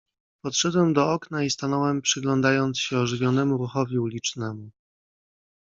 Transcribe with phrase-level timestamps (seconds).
[0.43, 4.69] "Podszedłem do okna i stanąłem, przyglądając się ożywionemu ruchowi ulicznemu."